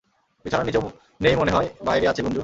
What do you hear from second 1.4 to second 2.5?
মনে হয় বাইরে আছে, গুঞ্জু।